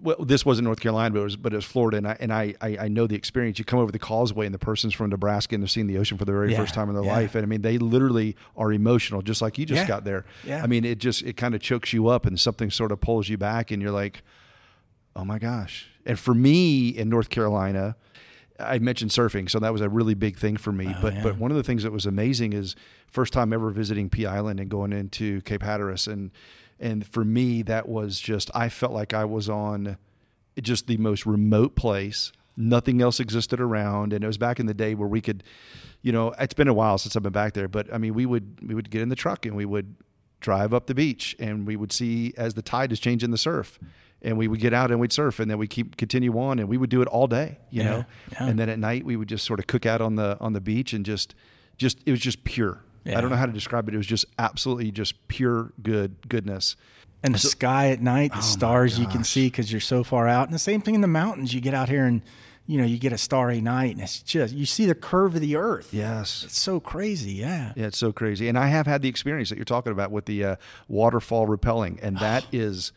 [0.00, 2.32] Well, this wasn't North Carolina, but it was, but it was Florida, and I and
[2.32, 3.58] I, I know the experience.
[3.58, 6.16] You come over the causeway, and the person's from Nebraska, and they're seeing the ocean
[6.16, 7.12] for the very yeah, first time in their yeah.
[7.12, 10.24] life, and I mean, they literally are emotional, just like you just yeah, got there.
[10.44, 10.62] Yeah.
[10.62, 13.28] I mean, it just it kind of chokes you up, and something sort of pulls
[13.28, 14.22] you back, and you're like,
[15.16, 15.88] oh my gosh.
[16.04, 17.96] And for me in North Carolina,
[18.58, 20.88] I mentioned surfing, so that was a really big thing for me.
[20.88, 21.22] Oh, but yeah.
[21.22, 24.60] but one of the things that was amazing is first time ever visiting Pea Island
[24.60, 26.30] and going into Cape Hatteras, and
[26.78, 29.96] and for me that was just I felt like I was on
[30.60, 32.32] just the most remote place.
[32.56, 35.42] Nothing else existed around, and it was back in the day where we could,
[36.02, 38.26] you know, it's been a while since I've been back there, but I mean, we
[38.26, 39.96] would we would get in the truck and we would
[40.40, 43.78] drive up the beach, and we would see as the tide is changing the surf
[44.22, 46.68] and we would get out and we'd surf and then we keep continue on and
[46.68, 48.04] we would do it all day you yeah, know?
[48.32, 48.46] yeah.
[48.46, 50.60] and then at night we would just sort of cook out on the on the
[50.60, 51.34] beach and just
[51.76, 52.82] just it was just pure.
[53.04, 53.18] Yeah.
[53.18, 53.94] i don't know how to describe it.
[53.94, 56.76] It was just absolutely just pure good goodness.
[57.24, 60.04] And the so, sky at night the oh stars you can see because you're so
[60.04, 60.46] far out.
[60.46, 61.52] And the same thing in the mountains.
[61.52, 62.22] You get out here and
[62.66, 65.40] you know you get a starry night and it's just you see the curve of
[65.40, 65.92] the earth.
[65.92, 66.44] Yes.
[66.46, 67.72] It's so crazy yeah.
[67.74, 68.48] Yeah it's so crazy.
[68.48, 70.56] And i have had the experience that you're talking about with the uh,
[70.86, 72.92] waterfall rappelling and that is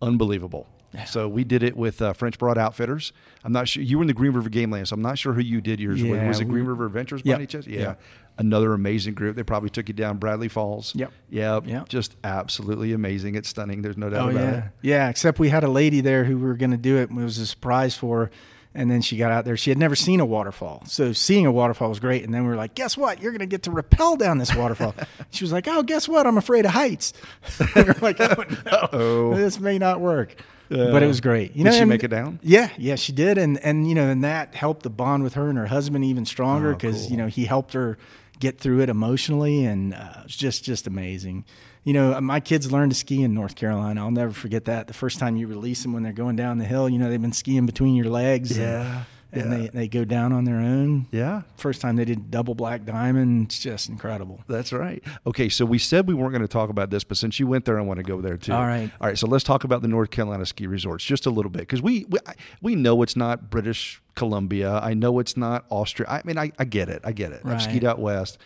[0.00, 0.66] unbelievable.
[1.06, 3.12] So we did it with uh, French Broad Outfitters.
[3.44, 5.32] I'm not sure you were in the Green River Game Land, so I'm not sure
[5.32, 6.26] who you did yours yeah, with.
[6.26, 7.38] Was it Green River Adventures by yep.
[7.38, 7.66] any chance?
[7.66, 7.80] Yeah.
[7.80, 8.00] Yep.
[8.38, 9.36] Another amazing group.
[9.36, 10.94] They probably took you down Bradley Falls.
[10.94, 11.12] Yep.
[11.30, 11.66] Yep.
[11.66, 11.88] yep.
[11.88, 13.34] Just absolutely amazing.
[13.34, 13.82] It's stunning.
[13.82, 14.58] There's no doubt oh, about yeah.
[14.58, 14.64] it.
[14.80, 15.08] Yeah.
[15.08, 17.10] Except we had a lady there who we were going to do it.
[17.10, 18.30] It was a surprise for her
[18.78, 19.56] And then she got out there.
[19.56, 20.84] She had never seen a waterfall.
[20.86, 22.22] So seeing a waterfall was great.
[22.22, 23.20] And then we were like, guess what?
[23.20, 24.94] You're going to get to rappel down this waterfall.
[25.30, 26.28] she was like, oh, guess what?
[26.28, 27.12] I'm afraid of heights.
[27.74, 28.44] we are like, oh,
[28.92, 30.36] no, this may not work.
[30.68, 31.56] but it was great.
[31.56, 32.38] You know, did she and, make it down?
[32.40, 35.48] Yeah, yeah, she did, and and you know, and that helped the bond with her
[35.48, 37.10] and her husband even stronger because oh, cool.
[37.10, 37.96] you know he helped her
[38.38, 41.46] get through it emotionally, and uh, it's just just amazing
[41.88, 44.02] you know, uh, my kids learned to ski in North Carolina.
[44.02, 44.88] I'll never forget that.
[44.88, 47.18] The first time you release them when they're going down the hill, you know, they've
[47.18, 48.58] been skiing between your legs.
[48.58, 49.04] Yeah.
[49.32, 51.06] And, and they, they go down on their own.
[51.12, 51.42] Yeah.
[51.56, 53.46] First time they did double black diamond.
[53.46, 54.44] It's just incredible.
[54.48, 55.02] That's right.
[55.26, 55.48] Okay.
[55.48, 57.78] So we said we weren't going to talk about this, but since you went there,
[57.78, 58.52] I want to go there too.
[58.52, 58.90] All right.
[59.00, 59.16] All right.
[59.16, 62.04] So let's talk about the North Carolina ski resorts just a little bit because we,
[62.10, 62.18] we,
[62.60, 64.78] we know it's not British Columbia.
[64.82, 66.06] I know it's not Austria.
[66.10, 67.00] I mean, I, I get it.
[67.02, 67.42] I get it.
[67.44, 67.54] Right.
[67.54, 68.36] I've skied out west.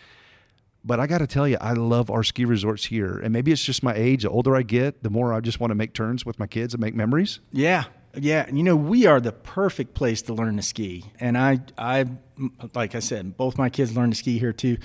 [0.85, 3.17] But I got to tell you, I love our ski resorts here.
[3.17, 4.23] And maybe it's just my age.
[4.23, 6.73] The older I get, the more I just want to make turns with my kids
[6.73, 7.39] and make memories.
[7.51, 7.85] Yeah.
[8.15, 8.49] Yeah.
[8.51, 11.05] You know, we are the perfect place to learn to ski.
[11.19, 12.05] And I, I,
[12.75, 14.77] like I said, both my kids learn to ski here too.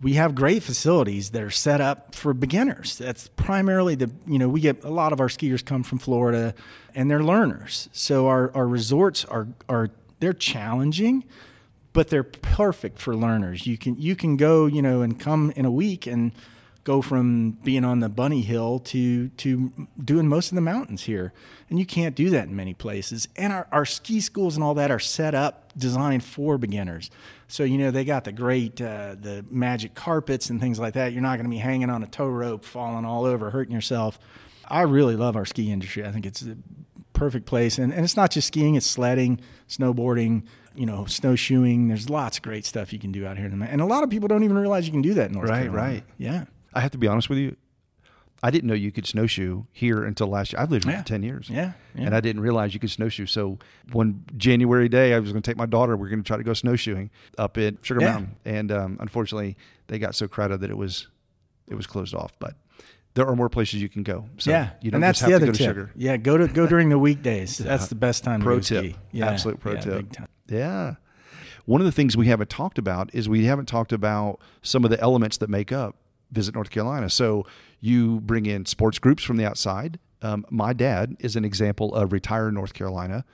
[0.00, 2.98] We have great facilities that are set up for beginners.
[2.98, 6.54] That's primarily the, you know, we get a lot of our skiers come from Florida
[6.94, 7.88] and they're learners.
[7.92, 11.24] So our, our resorts are, are, they're challenging
[11.92, 13.66] but they're perfect for learners.
[13.66, 16.32] You can you can go, you know, and come in a week and
[16.84, 21.32] go from being on the bunny hill to to doing most of the mountains here.
[21.70, 23.28] And you can't do that in many places.
[23.36, 27.10] And our, our ski schools and all that are set up designed for beginners.
[27.48, 31.12] So you know they got the great uh, the magic carpets and things like that.
[31.12, 34.18] You're not going to be hanging on a tow rope, falling all over, hurting yourself.
[34.66, 36.04] I really love our ski industry.
[36.04, 36.56] I think it's a
[37.12, 41.88] perfect place, and, and it's not just skiing; it's sledding, snowboarding, you know, snowshoeing.
[41.88, 43.46] There's lots of great stuff you can do out here.
[43.46, 45.62] And a lot of people don't even realize you can do that in North right,
[45.62, 45.76] Carolina.
[45.76, 46.04] Right, right.
[46.18, 46.44] Yeah.
[46.74, 47.56] I have to be honest with you.
[48.44, 50.60] I didn't know you could snowshoe here until last year.
[50.60, 51.02] I've lived here yeah.
[51.02, 51.48] for 10 years.
[51.48, 53.26] Yeah, yeah, And I didn't realize you could snowshoe.
[53.26, 53.58] So
[53.92, 55.96] one January day, I was going to take my daughter.
[55.96, 58.10] We are going to try to go snowshoeing up at Sugar yeah.
[58.10, 58.36] Mountain.
[58.44, 59.56] And um, unfortunately,
[59.86, 61.06] they got so crowded that it was
[61.68, 62.32] it was closed off.
[62.40, 62.54] But
[63.14, 64.26] there are more places you can go.
[64.38, 65.76] So yeah, you don't and that's just have the to other go tip.
[65.76, 65.92] Sugar.
[65.96, 67.58] Yeah, go to go during the weekdays.
[67.72, 68.40] That's the best time.
[68.40, 68.84] Pro to tip.
[68.84, 68.96] Ski.
[69.12, 70.16] Yeah, absolute pro yeah, tip.
[70.48, 70.94] Yeah.
[71.64, 74.90] One of the things we haven't talked about is we haven't talked about some of
[74.90, 75.96] the elements that make up
[76.32, 77.08] Visit North Carolina.
[77.08, 77.46] So
[77.80, 79.98] you bring in sports groups from the outside.
[80.22, 83.24] Um, my dad is an example of retire North Carolina.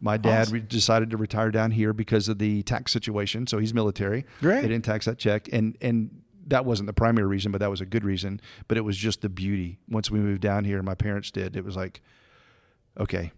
[0.00, 0.54] My dad awesome.
[0.54, 3.46] re- decided to retire down here because of the tax situation.
[3.46, 4.24] So he's military.
[4.40, 4.62] Great.
[4.62, 7.80] They didn't tax that check, and and that wasn't the primary reason, but that was
[7.80, 8.40] a good reason.
[8.68, 9.78] But it was just the beauty.
[9.88, 11.56] Once we moved down here, my parents did.
[11.56, 12.00] It was like,
[12.98, 13.32] okay,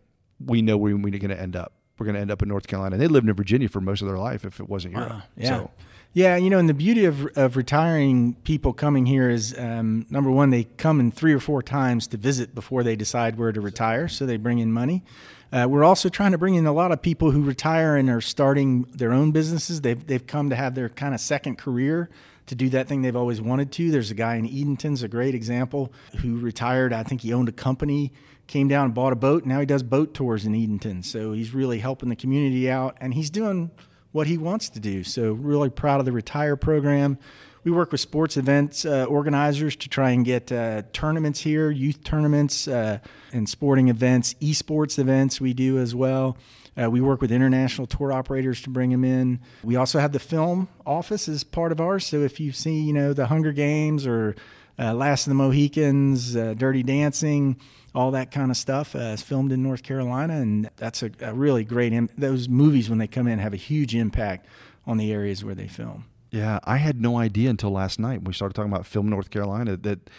[0.45, 2.67] we know where we're going to end up we're going to end up in North
[2.67, 2.95] Carolina.
[2.95, 5.07] And they lived in Virginia for most of their life if it wasn't here.
[5.07, 5.23] Wow.
[5.37, 5.49] Yeah.
[5.49, 5.71] So,
[6.13, 10.31] yeah, you know, and the beauty of, of retiring people coming here is um, number
[10.31, 13.61] one, they come in three or four times to visit before they decide where to
[13.61, 15.05] retire, so they bring in money.
[15.53, 18.21] Uh, we're also trying to bring in a lot of people who retire and are
[18.21, 19.81] starting their own businesses.
[19.81, 22.09] They've, they've come to have their kind of second career
[22.49, 23.91] to do that thing they've always wanted to.
[23.91, 26.93] There's a guy in Edenton's a great example who retired.
[26.93, 28.13] I think he owned a company
[28.49, 29.45] came down and bought a boat.
[29.45, 31.05] Now he does boat tours in Edenton.
[31.05, 33.71] So he's really helping the community out and he's doing
[34.11, 35.05] what he wants to do.
[35.05, 37.19] So really proud of the Retire program.
[37.63, 42.03] We work with sports events uh, organizers to try and get uh, tournaments here, youth
[42.03, 42.99] tournaments uh,
[43.33, 46.39] and sporting events, esports events we do as well.
[46.81, 49.41] Uh, we work with international tour operators to bring them in.
[49.65, 52.07] We also have the film office as part of ours.
[52.07, 54.37] So if you've seen, you know, the Hunger Games or
[54.79, 57.61] uh, Last of the Mohicans, uh, Dirty Dancing,
[57.95, 61.35] all that kind of stuff uh, is filmed in North Carolina, and that's a, a
[61.35, 61.93] really great.
[61.93, 64.47] Im- those movies, when they come in, have a huge impact
[64.87, 66.05] on the areas where they film.
[66.31, 69.31] Yeah, I had no idea until last night when we started talking about film North
[69.31, 70.11] Carolina that.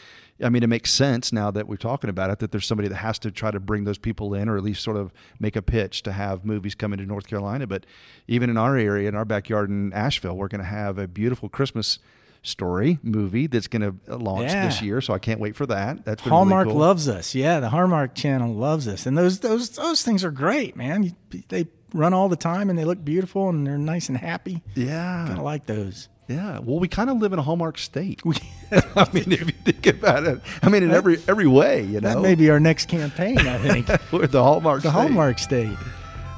[0.44, 2.96] I mean, it makes sense now that we're talking about it that there's somebody that
[2.96, 5.62] has to try to bring those people in, or at least sort of make a
[5.62, 7.68] pitch to have movies come into North Carolina.
[7.68, 7.86] But
[8.28, 11.50] even in our area, in our backyard in Asheville, we're going to have a beautiful
[11.50, 12.00] Christmas
[12.42, 14.66] story movie that's going to launch yeah.
[14.66, 15.02] this year.
[15.02, 16.06] So I can't wait for that.
[16.06, 16.82] That's Hallmark really cool.
[16.82, 17.36] loves us.
[17.36, 21.16] Yeah, the Hallmark Channel loves us, and those those those things are great, man.
[21.50, 24.62] They run all the time, and they look beautiful, and they're nice and happy.
[24.76, 26.08] Yeah, kind of like those.
[26.30, 28.22] Yeah, well, we kind of live in a Hallmark state.
[28.72, 32.14] I mean, if you think about it, I mean, in every every way, you know.
[32.14, 33.40] That may be our next campaign.
[33.40, 35.00] I think We're the Hallmark, the state.
[35.00, 35.78] Hallmark state.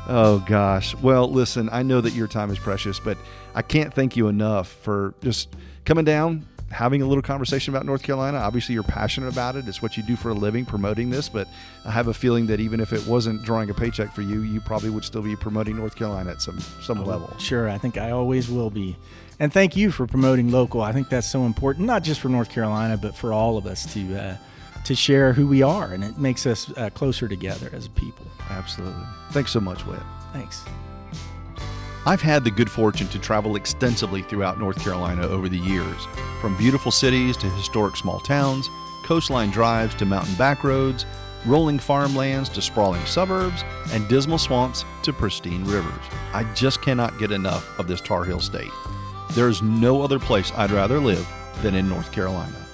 [0.08, 0.96] Oh gosh.
[0.96, 3.18] Well, listen, I know that your time is precious, but
[3.54, 5.50] I can't thank you enough for just
[5.84, 8.38] coming down, having a little conversation about North Carolina.
[8.38, 9.68] Obviously, you're passionate about it.
[9.68, 11.30] It's what you do for a living, promoting this.
[11.30, 11.48] But
[11.86, 14.62] I have a feeling that even if it wasn't drawing a paycheck for you, you
[14.62, 17.38] probably would still be promoting North Carolina at some some oh, level.
[17.38, 18.96] Sure, I think I always will be.
[19.40, 20.82] And thank you for promoting local.
[20.82, 23.92] I think that's so important, not just for North Carolina, but for all of us
[23.94, 24.38] to uh,
[24.84, 28.26] to share who we are, and it makes us uh, closer together as a people.
[28.50, 29.06] Absolutely.
[29.32, 30.00] Thanks so much, Wit.
[30.34, 30.64] Thanks.
[32.04, 36.08] I've had the good fortune to travel extensively throughout North Carolina over the years,
[36.42, 38.72] from beautiful cities to historic small towns,
[39.04, 41.06] coastline drives to mountain back roads,
[41.46, 46.04] rolling farmlands to sprawling suburbs, and dismal swamps to pristine rivers.
[46.34, 48.72] I just cannot get enough of this Tar Heel state.
[49.34, 51.28] There is no other place I'd rather live
[51.62, 52.66] than in North Carolina.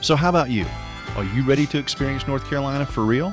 [0.00, 0.64] So, how about you?
[1.16, 3.30] Are you ready to experience North Carolina for real?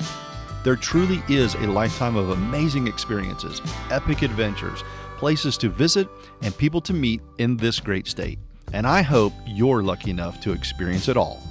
[0.63, 4.83] There truly is a lifetime of amazing experiences, epic adventures,
[5.17, 6.07] places to visit,
[6.41, 8.39] and people to meet in this great state.
[8.73, 11.41] And I hope you're lucky enough to experience it all.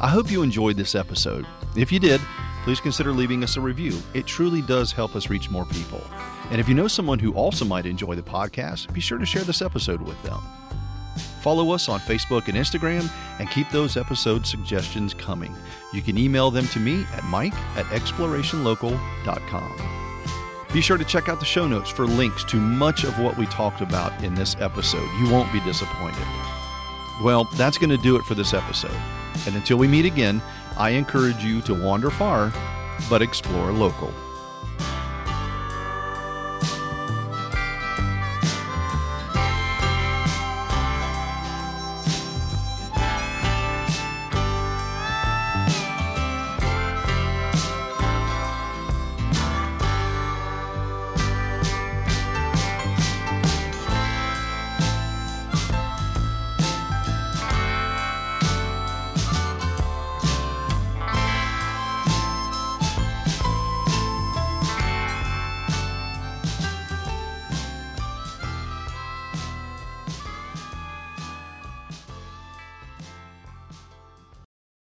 [0.00, 1.46] I hope you enjoyed this episode.
[1.76, 2.20] If you did,
[2.64, 3.98] please consider leaving us a review.
[4.14, 6.02] It truly does help us reach more people.
[6.50, 9.44] And if you know someone who also might enjoy the podcast, be sure to share
[9.44, 10.40] this episode with them.
[11.42, 15.54] Follow us on Facebook and Instagram and keep those episode suggestions coming.
[15.92, 20.05] You can email them to me at mike at explorationlocal.com.
[20.76, 23.46] Be sure to check out the show notes for links to much of what we
[23.46, 25.08] talked about in this episode.
[25.18, 26.26] You won't be disappointed.
[27.22, 28.94] Well, that's going to do it for this episode.
[29.46, 30.42] And until we meet again,
[30.76, 32.52] I encourage you to wander far,
[33.08, 34.12] but explore local.